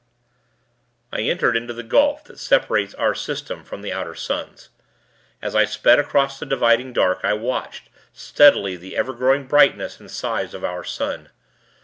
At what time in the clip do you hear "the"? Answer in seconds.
1.75-1.83, 3.83-3.93, 6.39-6.45, 8.77-8.97